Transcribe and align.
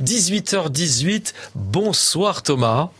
18h18. 0.00 1.34
Bonsoir 1.54 2.42
Thomas. 2.42 2.90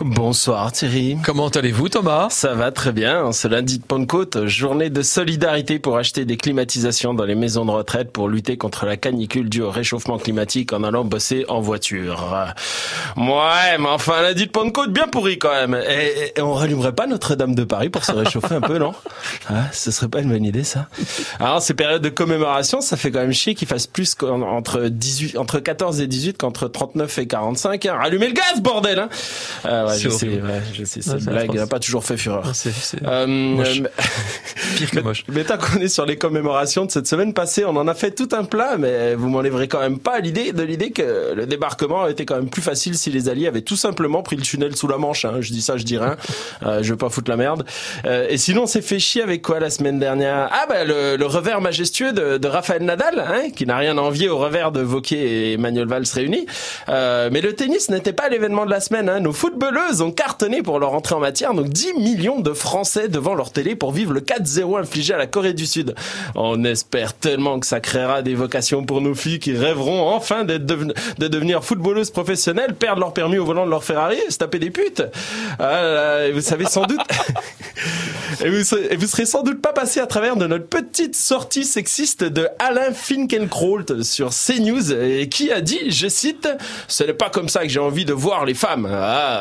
Bonsoir 0.00 0.72
Thierry. 0.72 1.16
Comment 1.24 1.48
allez-vous 1.48 1.88
Thomas? 1.88 2.28
Ça 2.30 2.54
va 2.54 2.70
très 2.70 2.92
bien. 2.92 3.32
Ce 3.32 3.48
lundi 3.48 3.78
de 3.78 3.84
Pentecôte, 3.84 4.46
journée 4.46 4.90
de 4.90 5.02
solidarité 5.02 5.78
pour 5.78 5.96
acheter 5.96 6.24
des 6.24 6.36
climatisations 6.36 7.14
dans 7.14 7.24
les 7.24 7.34
maisons 7.34 7.64
de 7.64 7.70
retraite 7.70 8.12
pour 8.12 8.28
lutter 8.28 8.56
contre 8.56 8.86
la 8.86 8.96
canicule 8.96 9.48
due 9.48 9.62
au 9.62 9.70
réchauffement 9.70 10.18
climatique 10.18 10.72
en 10.72 10.84
allant 10.84 11.04
bosser 11.04 11.44
en 11.48 11.60
voiture. 11.60 12.34
Ouais, 13.16 13.78
mais 13.78 13.88
enfin 13.88 14.22
lundi 14.22 14.46
de 14.46 14.50
Pentecôte 14.50 14.92
bien 14.92 15.08
pourri 15.08 15.38
quand 15.38 15.52
même. 15.52 15.74
Et, 15.74 16.40
on 16.40 16.54
rallumerait 16.54 16.94
pas 16.94 17.06
Notre-Dame 17.06 17.54
de 17.54 17.64
Paris 17.64 17.88
pour 17.88 18.04
se 18.04 18.12
réchauffer 18.12 18.54
un 18.54 18.60
peu, 18.60 18.78
non? 18.78 18.94
Ah, 19.50 19.64
Ce 19.72 19.90
serait 19.90 20.08
pas 20.08 20.20
une 20.20 20.30
bonne 20.30 20.44
idée 20.44 20.64
ça. 20.64 20.88
Alors 21.40 21.62
ces 21.62 21.74
périodes 21.74 22.02
de 22.02 22.08
commémoration, 22.08 22.80
ça 22.80 22.96
fait 22.96 23.10
quand 23.10 23.20
même 23.20 23.32
chier 23.32 23.54
qu'il 23.54 23.68
fasse 23.68 23.86
plus 23.86 24.14
entre 24.22 24.88
18, 24.88 25.38
entre 25.38 25.58
14 25.58 26.00
et 26.00 26.06
18 26.06 26.38
qu'entre 26.38 26.68
39 26.68 27.18
et 27.18 27.26
45. 27.26 27.86
Hein. 27.86 27.96
Rallumez 27.98 28.28
le 28.28 28.34
gaz, 28.34 28.60
bordel 28.60 28.98
hein 28.98 29.08
ah 29.70 29.86
ouais, 29.86 29.98
je 29.98 30.08
sais, 30.08 30.26
ouais, 30.26 30.62
je 30.72 30.84
sais, 30.84 31.02
cette 31.02 31.24
blague 31.24 31.54
n'a 31.54 31.66
pas 31.66 31.78
toujours 31.78 32.02
fait 32.02 32.16
fureur. 32.16 32.42
Ah, 32.46 32.54
c'est, 32.54 32.72
euh. 33.04 33.26
Pire 34.76 34.90
que 34.90 35.00
moche. 35.00 35.24
Mais, 35.28 35.44
tant 35.44 35.58
qu'on 35.58 35.78
est 35.80 35.88
sur 35.88 36.06
les 36.06 36.16
commémorations 36.16 36.86
de 36.86 36.90
cette 36.90 37.06
semaine 37.06 37.34
passée, 37.34 37.66
on 37.66 37.76
en 37.76 37.86
a 37.86 37.94
fait 37.94 38.12
tout 38.12 38.28
un 38.32 38.44
plat, 38.44 38.76
mais 38.78 39.14
vous 39.14 39.28
m'enlèverez 39.28 39.68
quand 39.68 39.80
même 39.80 39.98
pas 39.98 40.20
l'idée 40.20 40.52
de 40.52 40.62
l'idée 40.62 40.90
que 40.90 41.34
le 41.34 41.46
débarquement 41.46 42.06
était 42.06 42.24
quand 42.24 42.36
même 42.36 42.48
plus 42.48 42.62
facile 42.62 42.96
si 42.96 43.10
les 43.10 43.28
Alliés 43.28 43.46
avaient 43.46 43.60
tout 43.60 43.76
simplement 43.76 44.22
pris 44.22 44.36
le 44.36 44.42
tunnel 44.42 44.74
sous 44.74 44.88
la 44.88 44.96
Manche. 44.96 45.26
Hein. 45.26 45.36
Je 45.40 45.52
dis 45.52 45.62
ça, 45.62 45.76
je 45.76 45.84
dis 45.84 45.98
rien. 45.98 46.16
Euh, 46.66 46.82
je 46.82 46.90
veux 46.90 46.96
pas 46.96 47.08
foutre 47.08 47.30
la 47.30 47.36
merde. 47.36 47.64
Euh, 48.04 48.26
et 48.28 48.36
sinon, 48.36 48.62
on 48.62 48.66
s'est 48.66 48.82
fait 48.82 48.98
chier 48.98 49.22
avec 49.22 49.42
quoi 49.42 49.60
la 49.60 49.70
semaine 49.70 49.98
dernière? 49.98 50.48
Ah 50.50 50.66
bah 50.68 50.84
le, 50.84 51.16
le, 51.16 51.26
revers 51.26 51.60
majestueux 51.60 52.12
de, 52.12 52.36
de 52.36 52.48
Rafael 52.48 52.82
Nadal, 52.82 53.20
hein, 53.20 53.50
qui 53.54 53.64
n'a 53.64 53.76
rien 53.76 53.96
à 53.96 54.00
envier 54.00 54.28
au 54.28 54.38
revers 54.38 54.72
de 54.72 54.80
Vauquier 54.80 55.52
et 55.52 55.56
Manuel 55.56 55.86
Valls 55.86 56.04
réunis. 56.12 56.46
Euh, 56.88 57.28
mais 57.32 57.40
le 57.40 57.54
tennis 57.54 57.90
n'était 57.90 58.12
pas 58.12 58.28
l'événement 58.28 58.66
de 58.66 58.70
la 58.70 58.80
semaine. 58.80 59.08
Hein. 59.08 59.20
Nos 59.20 59.32
football 59.32 59.47
footballeuses 59.48 60.02
ont 60.02 60.10
cartonné 60.10 60.62
pour 60.62 60.78
leur 60.78 60.92
entrée 60.92 61.14
en 61.14 61.20
matière. 61.20 61.54
Donc 61.54 61.68
10 61.68 61.94
millions 61.94 62.40
de 62.40 62.52
Français 62.52 63.08
devant 63.08 63.34
leur 63.34 63.50
télé 63.50 63.74
pour 63.76 63.92
vivre 63.92 64.12
le 64.12 64.20
4-0 64.20 64.78
infligé 64.78 65.14
à 65.14 65.16
la 65.16 65.26
Corée 65.26 65.54
du 65.54 65.66
Sud. 65.66 65.94
On 66.34 66.64
espère 66.64 67.14
tellement 67.14 67.58
que 67.58 67.66
ça 67.66 67.80
créera 67.80 68.20
des 68.20 68.34
vocations 68.34 68.84
pour 68.84 69.00
nos 69.00 69.14
filles 69.14 69.38
qui 69.38 69.56
rêveront 69.56 70.10
enfin 70.10 70.44
d'être 70.44 70.66
de 70.66 71.28
devenir 71.28 71.64
footballeuses 71.64 72.10
professionnelles, 72.10 72.74
perdre 72.74 73.00
leur 73.00 73.14
permis 73.14 73.38
au 73.38 73.46
volant 73.46 73.64
de 73.64 73.70
leur 73.70 73.84
Ferrari 73.84 74.18
se 74.28 74.36
taper 74.36 74.58
des 74.58 74.70
putes. 74.70 75.02
Ah 75.58 76.30
vous 76.32 76.42
savez 76.42 76.66
sans 76.66 76.84
doute... 76.84 77.00
Et 78.44 78.50
vous, 78.50 78.62
serez, 78.62 78.96
vous 78.96 79.06
serez 79.06 79.26
sans 79.26 79.42
doute 79.42 79.60
pas 79.60 79.72
passé 79.72 80.00
à 80.00 80.06
travers 80.06 80.36
de 80.36 80.46
notre 80.46 80.66
petite 80.66 81.16
sortie 81.16 81.64
sexiste 81.64 82.22
de 82.22 82.48
Alain 82.58 82.92
Finkielkraut 82.92 84.02
sur 84.02 84.30
CNews 84.30 84.92
et 84.92 85.28
qui 85.28 85.50
a 85.50 85.60
dit, 85.60 85.90
je 85.90 86.08
cite, 86.08 86.48
ce 86.86 87.04
n'est 87.04 87.14
pas 87.14 87.30
comme 87.30 87.48
ça 87.48 87.62
que 87.62 87.68
j'ai 87.68 87.80
envie 87.80 88.04
de 88.04 88.12
voir 88.12 88.44
les 88.44 88.54
femmes. 88.54 88.88
Ah, 88.90 89.37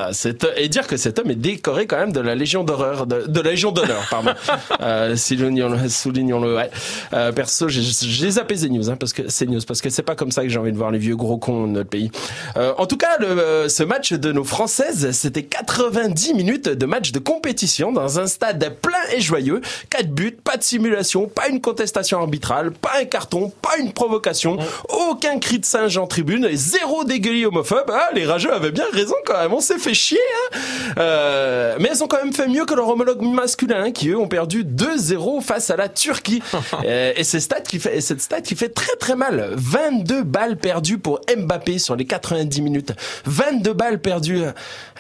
et 0.58 0.70
dire 0.70 0.88
que 0.88 0.98
cet 0.98 1.20
homme 1.20 1.32
est 1.32 1.36
décoré 1.36 1.88
quand 1.88 1.98
même 1.98 2.12
de 2.12 2.20
la 2.20 2.36
Légion 2.36 2.64
d'horreur, 2.64 3.08
de, 3.08 3.42
la 3.42 3.52
Légion 3.52 3.72
d'honneur, 3.72 4.06
pardon. 4.10 4.32
euh, 4.82 5.16
soulignons-le, 5.16 5.90
soulignons-le. 5.90 6.56
Ouais. 6.56 6.70
Euh, 7.14 7.32
perso, 7.32 7.68
j'ai 7.70 8.32
zappé 8.32 8.56
CNews, 8.56 8.90
hein, 8.90 8.98
parce 8.98 9.14
que 9.14 9.24
CNews, 9.24 9.62
parce 9.68 9.82
que 9.82 9.90
c'est 9.90 10.04
pas 10.04 10.16
comme 10.16 10.32
ça 10.32 10.44
que 10.44 10.50
j'ai 10.50 10.60
envie 10.60 10.72
de 10.72 10.78
voir 10.78 10.92
les 10.92 11.00
vieux 11.00 11.16
gros 11.16 11.38
cons 11.38 11.68
de 11.68 11.72
notre 11.72 11.90
pays. 11.90 12.12
Euh, 12.58 12.74
en 12.78 12.86
tout 12.86 12.98
cas, 12.98 13.18
le, 13.20 13.28
euh, 13.28 13.70
ce 13.70 13.84
match 13.84 14.14
de 14.14 14.32
nos 14.32 14.44
Françaises, 14.44 15.12
c'était 15.12 15.44
90 15.44 16.34
minutes 16.34 16.70
de 16.70 16.86
match 16.86 17.12
de 17.12 17.20
compétition 17.20 17.92
dans 17.92 18.20
un 18.20 18.28
stade 18.28 18.76
plein 18.82 19.16
et 19.16 19.22
joyeux. 19.22 19.62
Quatre 19.90 20.10
buts, 20.10 20.38
pas 20.44 20.58
de 20.58 20.64
simulation, 20.64 21.28
pas 21.28 21.48
une 21.50 21.62
contestation 21.62 22.20
arbitrale, 22.20 22.72
pas 22.72 22.94
un 23.02 23.06
carton, 23.06 23.52
pas 23.62 23.78
une 23.80 23.94
provocation, 23.94 24.58
aucun 24.90 25.40
cri 25.40 25.60
de 25.60 25.66
singe 25.66 25.98
en 25.98 26.08
tribune 26.08 26.46
et 26.46 26.56
zéro 26.56 27.04
dégueulis 27.04 27.46
homophobe. 27.46 27.90
Ah, 27.90 28.10
les 28.14 28.26
rageux 28.26 28.54
avaient 28.54 28.72
bien 28.72 28.86
raison 28.92 29.16
quand 29.26 29.38
même. 29.38 29.54
On 29.54 29.62
s'est 29.62 29.78
fait 29.78 29.87
chier. 29.94 30.18
Hein 30.18 30.58
euh, 30.98 31.76
mais 31.80 31.90
elles 31.92 32.04
ont 32.04 32.08
quand 32.08 32.24
même 32.24 32.34
fait 32.34 32.48
mieux 32.48 32.66
que 32.66 32.74
leur 32.74 32.90
homologue 32.90 33.22
masculin 33.22 33.86
hein, 33.86 33.92
qui 33.92 34.10
eux 34.10 34.18
ont 34.18 34.28
perdu 34.28 34.64
2-0 34.64 35.42
face 35.42 35.70
à 35.70 35.76
la 35.76 35.90
Turquie. 35.90 36.42
Euh, 36.86 37.14
et, 37.16 37.24
c'est 37.24 37.40
stat 37.40 37.62
qui 37.62 37.80
fait, 37.80 37.98
et 37.98 38.02
cette 38.02 38.22
stat 38.22 38.42
qui 38.42 38.56
fait 38.56 38.70
très 38.70 38.96
très 39.00 39.16
mal. 39.16 39.52
22 39.56 40.24
balles 40.24 40.58
perdues 40.58 40.98
pour 40.98 41.22
Mbappé 41.36 41.80
sur 41.80 41.96
les 41.96 42.06
90 42.06 42.62
minutes. 42.62 42.94
22 43.26 43.74
balles 43.74 44.00
perdues. 44.00 44.42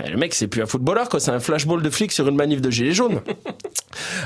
Eh, 0.03 0.09
le 0.09 0.18
mec 0.18 0.34
c'est 0.34 0.48
plus 0.48 0.62
un 0.62 0.66
footballeur 0.66 1.09
quoi, 1.09 1.19
c'est 1.19 1.31
un 1.31 1.40
flashball 1.40 1.81
de 1.81 1.90
flic 1.90 2.12
sur 2.12 2.28
une 2.28 2.36
manif 2.36 2.62
de 2.62 2.69
gilets 2.72 2.94
jaunes. 2.94 3.22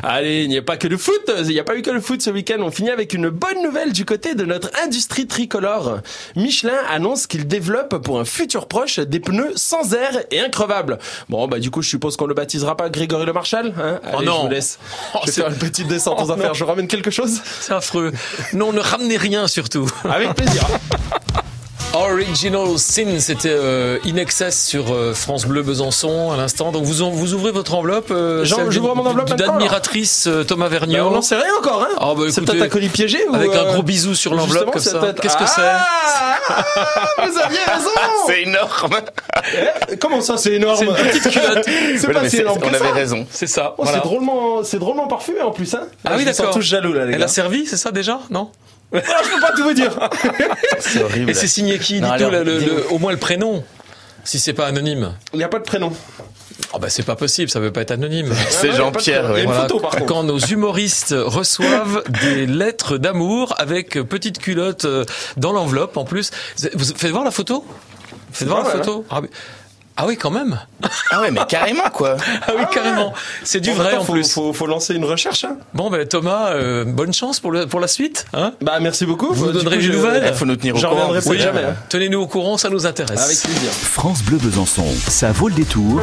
Allez, 0.04 0.44
il 0.44 0.50
n'y 0.50 0.58
a 0.58 0.62
pas 0.62 0.78
que 0.78 0.88
le 0.88 0.98
foot, 0.98 1.32
il 1.40 1.48
n'y 1.48 1.60
a 1.60 1.64
pas 1.64 1.76
eu 1.76 1.82
que 1.82 1.90
le 1.90 2.02
foot 2.02 2.22
ce 2.22 2.30
week-end. 2.30 2.58
On 2.60 2.72
finit 2.72 2.90
avec 2.90 3.14
une 3.14 3.30
bonne 3.30 3.62
nouvelle 3.64 3.94
du 3.94 4.06
côté 4.06 4.36
de 4.36 4.46
notre 4.46 4.70
industrie 4.84 5.28
tricolore. 5.28 6.00
Michelin 6.36 6.78
annonce 6.90 7.28
qu'il 7.28 7.48
développe 7.48 8.04
pour 8.04 8.20
un 8.20 8.26
futur 8.26 8.68
proche 8.68 9.00
des 9.00 9.20
pneus 9.20 9.54
sans 9.56 9.94
air 9.94 10.20
et 10.32 10.40
increvables. 10.40 10.98
Bon, 11.30 11.48
bah 11.48 11.60
du 11.60 11.72
coup, 11.72 11.82
je 11.82 11.90
suppose 11.90 12.18
qu'on 12.18 12.28
le 12.28 12.34
baptisera 12.34 12.78
pas 12.78 12.90
Grégory 12.90 13.26
Le 13.26 13.34
Marchal. 13.34 13.74
Hein 13.82 14.00
oh 14.18 14.24
non. 14.24 14.38
je 14.38 14.42
vous 14.42 14.50
laisse. 14.50 14.80
Oh, 15.14 15.20
je 15.24 15.28
vais 15.28 15.32
faire 15.34 15.50
une 15.50 15.58
petite 15.58 15.88
descente 15.88 16.20
aux 16.22 16.30
oh 16.30 16.32
affaires. 16.32 16.54
Je 16.54 16.64
ramène 16.64 16.88
quelque 16.88 17.12
chose? 17.12 17.42
C'est 17.60 17.74
affreux. 17.74 18.12
Non, 18.54 18.74
ne 18.74 18.80
ramenez 18.80 19.18
rien 19.18 19.48
surtout. 19.48 19.90
Avec 20.04 20.34
plaisir. 20.34 20.64
Original 21.94 22.78
Sin, 22.78 23.20
c'était 23.20 23.50
euh, 23.52 24.00
In 24.06 24.16
Excess 24.16 24.66
sur 24.66 24.94
euh, 24.94 25.14
France 25.14 25.46
Bleu 25.46 25.62
Besançon 25.62 26.32
à 26.32 26.38
l'instant. 26.38 26.72
Donc 26.72 26.86
vous, 26.86 27.12
vous 27.12 27.34
ouvrez 27.34 27.52
votre 27.52 27.74
enveloppe. 27.74 28.12
Euh, 28.12 28.46
J'ouvre 28.46 28.96
mon 28.96 29.06
enveloppe 29.06 29.34
D'admiratrice 29.36 30.26
euh, 30.28 30.44
Thomas 30.44 30.70
Vergniaud. 30.70 31.04
Ben, 31.04 31.10
on 31.10 31.12
n'en 31.12 31.22
sait 31.22 31.36
rien 31.36 31.54
encore. 31.60 31.84
Hein 31.84 31.96
oh, 32.00 32.16
bah, 32.16 32.24
c'est 32.30 32.42
peut-être 32.42 32.62
un 32.62 32.70
colis 32.70 32.88
piégé. 32.88 33.20
Ou 33.28 33.36
avec 33.36 33.54
un 33.54 33.74
gros 33.74 33.84
bisou 33.84 34.16
sur 34.16 34.34
l'enveloppe 34.34 34.72
comme 34.72 34.82
ça. 34.82 35.14
Qu'est-ce 35.22 35.36
que 35.36 35.46
c'est 35.46 35.62
ah, 35.62 36.66
Vous 37.18 37.38
aviez 37.38 37.60
raison. 37.60 37.90
c'est 38.28 38.42
énorme. 38.44 38.98
Eh, 39.92 39.98
comment 39.98 40.22
ça, 40.22 40.38
c'est 40.38 40.54
énorme 40.54 40.78
C'est 40.78 40.86
une 40.86 41.10
petite 41.10 41.30
culotte. 41.30 41.66
c'est 41.98 42.14
pas 42.14 42.30
si 42.30 42.38
énorme 42.38 42.60
On 42.64 42.74
avait 42.74 42.92
raison. 42.92 43.28
C'est 43.30 43.48
ça. 43.48 43.76
Oh, 43.78 43.84
voilà. 43.84 44.02
C'est 44.64 44.80
drôlement, 44.80 45.08
parfumé 45.08 45.42
en 45.42 45.52
plus. 45.52 45.74
Hein 45.74 45.88
ah 46.06 46.14
oui, 46.16 46.24
d'accord. 46.24 46.54
tous 46.54 46.62
jaloux 46.62 46.94
là, 46.94 47.06
les 47.06 47.16
Elle 47.16 47.24
a 47.24 47.28
servi, 47.28 47.66
c'est 47.66 47.78
ça 47.78 47.92
déjà 47.92 48.20
Non? 48.30 48.50
ah, 48.54 48.81
je 48.94 49.00
peux 49.36 49.42
pas 49.42 49.52
tout 49.56 49.64
vous 49.64 49.74
dire. 49.74 49.98
C'est 50.80 51.04
horrible. 51.04 51.32
Et 51.32 51.34
c'est 51.34 51.48
signé 51.48 51.80
qui 51.80 52.02
Non, 52.02 52.12
alors, 52.12 52.32
le- 52.32 52.44
le- 52.44 52.92
au 52.92 52.98
moins 53.00 53.12
le 53.12 53.18
prénom. 53.18 53.64
Si 54.24 54.40
c'est 54.40 54.54
pas 54.54 54.68
anonyme. 54.68 55.14
Il 55.34 55.38
n'y 55.38 55.44
a 55.44 55.48
pas 55.48 55.58
de 55.60 55.64
prénom. 55.64 55.92
Oh 56.74 56.80
bah 56.80 56.90
c'est 56.90 57.04
pas 57.04 57.16
possible, 57.16 57.50
ça 57.50 57.60
veut 57.60 57.72
pas 57.72 57.82
être 57.82 57.92
anonyme. 57.92 58.32
C'est 58.50 58.68
Ouais, 58.68 58.70
ouais, 58.72 58.78
Jean-Pierre, 58.78 59.36
une 59.36 59.46
Voilà, 59.46 59.68
quand 60.08 60.24
nos 60.24 60.38
humoristes 60.38 61.14
reçoivent 61.18 62.04
des 62.22 62.46
lettres 62.46 62.98
d'amour 62.98 63.56
avec 63.58 63.94
petite 64.04 64.38
culotte 64.38 64.86
euh, 64.86 65.04
dans 65.38 65.52
l'enveloppe 65.54 65.98
en 65.98 66.06
plus. 66.06 66.30
Vous 66.76 66.86
faites 66.96 67.12
voir 67.12 67.24
la 67.26 67.32
photo? 67.32 67.66
Faites 68.32 68.48
voir 68.48 68.64
la 68.64 68.70
photo? 68.70 69.06
ah. 69.10 69.22
Ah 70.04 70.08
oui, 70.08 70.18
quand 70.18 70.32
même. 70.32 70.60
Ah 71.12 71.22
ouais, 71.22 71.30
mais 71.30 71.42
carrément, 71.48 71.90
quoi. 71.94 72.18
Ah 72.48 72.54
oui, 72.58 72.64
carrément. 72.74 73.14
C'est 73.44 73.60
du 73.60 73.70
Bon, 73.70 73.76
vrai 73.76 73.96
en 73.98 74.04
faut, 74.04 74.14
plus. 74.14 74.32
Faut, 74.34 74.52
faut 74.52 74.66
lancer 74.66 74.96
une 74.96 75.06
recherche. 75.06 75.44
Hein. 75.44 75.58
Bon 75.76 75.92
ben 75.92 76.08
Thomas, 76.08 76.54
euh, 76.54 76.86
bonne 76.86 77.14
chance 77.14 77.40
pour, 77.40 77.52
le, 77.52 77.68
pour 77.68 77.80
la 77.80 77.88
suite. 77.88 78.26
Hein 78.34 78.54
Bah 78.62 78.80
merci 78.82 79.06
beaucoup. 79.06 79.32
Vous 79.32 79.48
Du 79.52 79.54
donnerez 79.60 79.78
des 79.78 79.90
nouvelles 79.90 80.24
Il 80.28 80.34
faut 80.34 80.46
nous 80.46 80.56
tenir 80.56 80.76
au 80.76 80.80
Je 80.80 80.88
courant. 80.88 81.08
reviendrai 81.08 81.30
Oui, 81.30 81.40
jamais. 81.40 81.64
hein. 81.66 81.76
Tenez-nous 81.90 82.20
au 82.20 82.26
courant, 82.28 82.58
ça 82.58 82.70
nous 82.70 82.88
intéresse. 82.88 83.22
Avec 83.24 83.40
plaisir. 83.42 83.72
France 83.72 84.24
Bleu 84.24 84.38
Besançon, 84.38 84.86
ça 85.08 85.32
vaut 85.32 85.50
le 85.50 85.54
détour. 85.54 86.02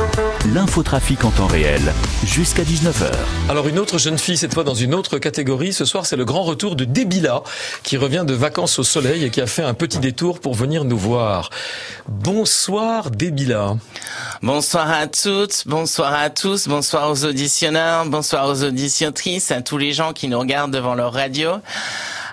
L'infotrafic 0.55 1.25
en 1.25 1.31
temps 1.31 1.49
réel, 1.49 1.83
jusqu'à 2.25 2.63
19h. 2.63 3.11
Alors 3.49 3.67
une 3.67 3.81
autre 3.81 3.99
jeune 3.99 4.19
fille, 4.19 4.37
cette 4.37 4.55
fois 4.55 4.63
dans 4.65 4.75
une 4.75 4.95
autre 4.95 5.19
catégorie. 5.19 5.73
Ce 5.73 5.85
soir, 5.85 6.07
c'est 6.07 6.17
le 6.17 6.25
grand 6.25 6.43
retour 6.45 6.77
de 6.77 6.85
Débila, 6.85 7.43
qui 7.83 7.97
revient 7.97 8.25
de 8.25 8.35
vacances 8.35 8.79
au 8.79 8.85
soleil 8.85 9.25
et 9.25 9.31
qui 9.31 9.41
a 9.41 9.47
fait 9.49 9.65
un 9.65 9.75
petit 9.75 9.99
détour 9.99 10.39
pour 10.39 10.55
venir 10.55 10.85
nous 10.85 10.99
voir. 10.99 11.51
Bonsoir 12.07 13.11
Débila. 13.11 13.77
Bonsoir 14.43 14.91
à 14.91 15.07
toutes, 15.07 15.65
bonsoir 15.67 16.15
à 16.15 16.31
tous, 16.31 16.69
bonsoir 16.69 17.11
aux 17.11 17.25
auditionneurs, 17.25 18.07
bonsoir 18.07 18.49
aux 18.49 18.63
auditiontrices, 18.63 19.51
à 19.51 19.63
tous 19.63 19.79
les 19.79 19.93
gens 19.93 20.13
qui 20.13 20.29
nous 20.29 20.39
regardent 20.39 20.73
devant 20.73 20.95
leur 20.95 21.13
radio. 21.13 21.53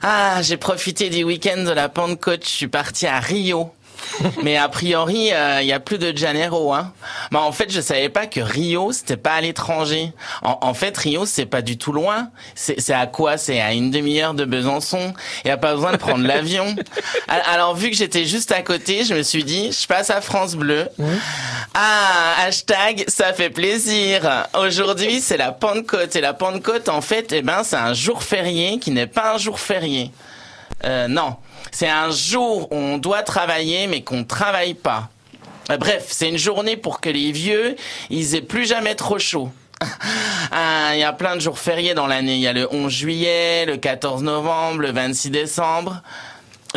Ah, 0.04 0.42
j'ai 0.42 0.58
profité 0.58 1.10
du 1.10 1.24
week-end 1.24 1.64
de 1.64 1.72
la 1.72 1.90
Pentecôte, 1.90 2.44
je 2.44 2.50
suis 2.50 2.68
parti 2.68 3.08
à 3.08 3.20
Rio. 3.20 3.72
Mais 4.44 4.58
a 4.58 4.70
priori, 4.70 5.32
euh, 5.34 5.60
il 5.62 5.68
y 5.68 5.74
a 5.74 5.80
plus 5.80 5.98
de 5.98 6.16
Janeiro. 6.16 6.74
Hein. 6.74 6.94
Mais 7.32 7.38
en 7.40 7.52
fait, 7.52 7.72
je 7.72 7.82
savais 7.82 8.10
pas 8.10 8.26
que 8.28 8.40
Rio, 8.40 8.92
c'était 8.92 9.18
pas 9.18 9.34
à 9.34 9.42
l'étranger. 9.42 10.12
En, 10.42 10.58
en 10.62 10.74
fait, 10.74 10.98
Rio, 10.98 11.26
c'est 11.26 11.46
pas 11.46 11.62
du 11.62 11.78
tout 11.78 11.92
loin. 11.92 12.30
C'est 12.56 12.94
à 12.94 13.08
quoi? 13.08 13.38
C'est 13.38 13.60
à 13.62 13.74
une 13.74 13.92
demi-heure 13.92 14.34
de 14.34 14.46
Besançon. 14.46 15.14
Il 15.44 15.48
y 15.48 15.52
a 15.52 15.58
pas 15.58 15.74
besoin 15.76 15.92
de 15.94 15.98
prendre 15.98 16.26
l'avion. 16.26 16.76
Al- 17.28 17.44
Alors, 17.52 17.76
vu 17.76 17.90
que 17.90 17.96
j'étais 17.96 18.26
juste 18.26 18.52
à 18.52 18.62
côté, 18.62 19.04
je 19.06 19.14
me 19.14 19.22
suis 19.24 19.44
dit, 19.44 19.72
je 19.72 19.88
passe 19.88 20.10
à 20.10 20.22
France 20.22 20.56
Bleu. 20.56 20.88
Ah, 21.74 22.36
hashtag, 22.46 23.06
ça 23.08 23.34
fait 23.34 23.50
plaisir. 23.50 24.46
Aujourd'hui, 24.58 25.20
c'est 25.22 25.38
la 25.38 25.52
Pentecôte. 25.52 26.16
Et 26.16 26.22
la 26.22 26.34
Pentecôte, 26.34 26.90
en 26.90 27.02
fait, 27.02 27.32
eh 27.32 27.42
ben, 27.42 27.64
c'est 27.64 27.76
un 27.76 27.94
jour 27.94 28.24
férié 28.24 28.80
qui 28.80 28.92
n'est 28.92 29.08
pas 29.08 29.34
un 29.34 29.38
jour 29.38 29.60
férié. 29.60 30.12
Euh, 30.84 31.08
non, 31.08 31.38
c'est 31.72 31.88
un 31.90 32.12
jour 32.12 32.72
où 32.72 32.76
on 32.76 32.98
doit 32.98 33.24
travailler 33.24 33.88
mais 33.88 34.02
qu'on 34.04 34.24
travaille 34.24 34.74
pas. 34.74 35.10
Euh, 35.72 35.78
Bref, 35.78 36.08
c'est 36.10 36.30
une 36.30 36.38
journée 36.38 36.78
pour 36.78 37.00
que 37.02 37.10
les 37.10 37.32
vieux, 37.32 37.76
ils 38.10 38.36
aient 38.36 38.42
plus 38.42 38.66
jamais 38.66 38.96
trop 38.96 39.20
chaud. 39.20 39.52
Ah, 40.52 40.92
Il 40.94 41.00
y 41.00 41.04
a 41.04 41.12
plein 41.12 41.36
de 41.36 41.42
jours 41.42 41.58
fériés 41.60 41.96
dans 41.96 42.08
l'année. 42.08 42.36
Il 42.36 42.42
y 42.42 42.48
a 42.48 42.54
le 42.54 42.72
11 42.72 42.92
juillet, 42.92 43.66
le 43.66 43.78
14 43.78 44.22
novembre, 44.24 44.82
le 44.82 44.92
26 44.92 45.32
décembre. 45.32 46.02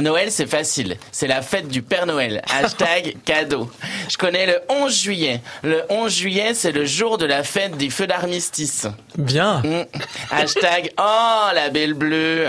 Noël, 0.00 0.30
c'est 0.30 0.46
facile. 0.46 0.96
C'est 1.12 1.26
la 1.26 1.42
fête 1.42 1.68
du 1.68 1.82
Père 1.82 2.06
Noël. 2.06 2.42
Hashtag 2.50 3.16
cadeau. 3.24 3.70
Je 4.08 4.16
connais 4.16 4.46
le 4.46 4.60
11 4.68 5.02
juillet. 5.02 5.40
Le 5.62 5.82
11 5.88 6.12
juillet, 6.12 6.54
c'est 6.54 6.72
le 6.72 6.84
jour 6.84 7.18
de 7.18 7.26
la 7.26 7.42
fête 7.42 7.76
des 7.76 7.90
feux 7.90 8.06
d'armistice. 8.06 8.86
Bien. 9.16 9.62
Mm. 9.64 9.84
Hashtag 10.30 10.92
oh 10.98 11.48
la 11.54 11.70
belle 11.70 11.94
bleue. 11.94 12.46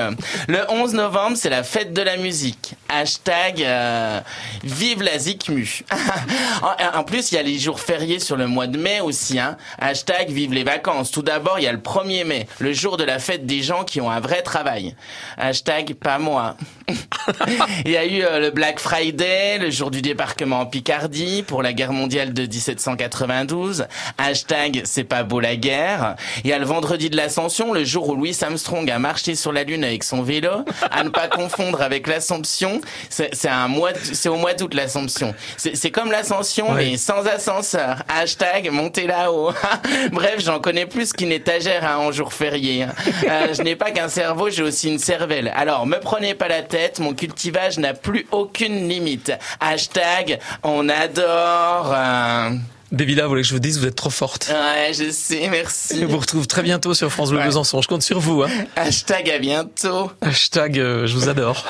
Le 0.47 0.59
11 0.69 0.93
novembre, 0.93 1.37
c'est 1.37 1.49
la 1.49 1.63
fête 1.63 1.93
de 1.93 2.01
la 2.01 2.17
musique. 2.17 2.75
Hashtag 2.89 3.61
euh, 3.61 4.19
vive 4.63 5.03
la 5.03 5.17
zikmu. 5.19 5.83
en, 6.61 6.99
en 6.99 7.03
plus, 7.03 7.31
il 7.31 7.35
y 7.35 7.37
a 7.37 7.43
les 7.43 7.59
jours 7.59 7.79
fériés 7.79 8.19
sur 8.19 8.35
le 8.35 8.47
mois 8.47 8.67
de 8.67 8.77
mai 8.77 8.99
aussi. 8.99 9.39
Hein. 9.39 9.57
Hashtag 9.79 10.29
vive 10.29 10.53
les 10.53 10.63
vacances. 10.63 11.11
Tout 11.11 11.21
d'abord, 11.21 11.59
il 11.59 11.63
y 11.63 11.67
a 11.67 11.71
le 11.71 11.77
1er 11.77 12.25
mai, 12.25 12.47
le 12.59 12.73
jour 12.73 12.97
de 12.97 13.03
la 13.03 13.19
fête 13.19 13.45
des 13.45 13.61
gens 13.61 13.83
qui 13.83 14.01
ont 14.01 14.09
un 14.09 14.19
vrai 14.19 14.41
travail. 14.41 14.95
Hashtag 15.37 15.93
pas 15.93 16.17
moi. 16.17 16.55
Il 17.85 17.91
y 17.91 17.97
a 17.97 18.05
eu 18.05 18.23
euh, 18.23 18.39
le 18.39 18.49
Black 18.49 18.79
Friday, 18.79 19.57
le 19.59 19.69
jour 19.69 19.91
du 19.91 20.01
débarquement 20.01 20.61
en 20.61 20.65
Picardie 20.65 21.43
pour 21.43 21.61
la 21.61 21.73
guerre 21.73 21.93
mondiale 21.93 22.33
de 22.33 22.41
1792. 22.41 23.85
Hashtag 24.17 24.81
c'est 24.85 25.03
pas 25.03 25.23
beau 25.23 25.39
la 25.39 25.55
guerre. 25.55 26.15
Il 26.43 26.49
y 26.49 26.53
a 26.53 26.59
le 26.59 26.65
vendredi 26.65 27.09
de 27.09 27.15
l'Ascension, 27.15 27.73
le 27.73 27.83
jour 27.83 28.09
où 28.09 28.15
Louis 28.15 28.35
Armstrong 28.41 28.89
a 28.89 28.99
marché 28.99 29.35
sur 29.35 29.51
la 29.51 29.63
Lune 29.63 29.83
avec 29.83 30.03
son 30.03 30.23
vélo. 30.23 30.65
À 30.91 31.03
ne 31.03 31.09
pas 31.09 31.27
confondre 31.27 31.81
avec 31.81 32.07
l'Assomption. 32.07 32.78
C'est 33.09 33.47
un 33.47 33.67
mois, 33.67 33.91
c'est 34.01 34.29
au 34.29 34.35
mois 34.35 34.53
d'août 34.53 34.73
l'Assomption. 34.73 35.33
C'est 35.57 35.91
comme 35.91 36.11
l'Ascension 36.11 36.71
mais 36.73 36.97
sans 36.97 37.25
ascenseur. 37.25 38.03
Hashtag 38.07 38.69
montez 38.71 39.07
là-haut. 39.07 39.51
Bref, 40.11 40.35
j'en 40.39 40.59
connais 40.59 40.85
plus 40.85 41.13
qu'une 41.13 41.31
étagère 41.31 41.85
hein, 41.85 41.97
en 41.97 42.11
jour 42.11 42.33
férié. 42.33 42.85
Euh, 43.27 43.53
je 43.53 43.61
n'ai 43.61 43.75
pas 43.75 43.91
qu'un 43.91 44.09
cerveau, 44.09 44.49
j'ai 44.49 44.63
aussi 44.63 44.89
une 44.89 44.99
cervelle. 44.99 45.51
Alors, 45.55 45.85
me 45.85 45.97
prenez 45.97 46.33
pas 46.35 46.47
la 46.47 46.61
tête, 46.61 46.99
mon 46.99 47.13
cultivage 47.13 47.77
n'a 47.77 47.93
plus 47.93 48.27
aucune 48.31 48.87
limite. 48.87 49.31
Hashtag 49.59 50.39
on 50.63 50.89
adore. 50.89 51.93
Euh... 51.95 52.49
Des 52.91 53.05
vous 53.05 53.29
voulez 53.29 53.41
que 53.43 53.47
je 53.47 53.53
vous 53.53 53.59
dise, 53.59 53.79
vous 53.79 53.85
êtes 53.85 53.95
trop 53.95 54.09
forte. 54.09 54.51
Ouais, 54.51 54.93
je 54.93 55.11
sais, 55.11 55.47
merci. 55.49 55.99
Je 55.99 56.05
vous 56.05 56.17
retrouve 56.17 56.47
très 56.47 56.63
bientôt 56.63 56.93
sur 56.93 57.11
France 57.11 57.29
Bleu 57.29 57.39
ouais. 57.39 57.45
Besançon. 57.45 57.81
Je 57.81 57.87
compte 57.87 58.01
sur 58.01 58.19
vous. 58.19 58.41
Hein. 58.43 58.49
Hashtag 58.75 59.29
à 59.29 59.37
bientôt. 59.37 60.11
Hashtag 60.21 60.79
euh, 60.79 61.05
je 61.05 61.15
vous 61.15 61.29
adore. 61.29 61.69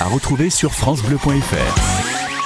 à 0.00 0.06
retrouver 0.06 0.50
sur 0.50 0.72
francebleu.fr. 0.72 2.19